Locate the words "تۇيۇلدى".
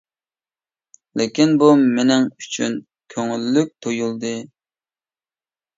3.87-4.37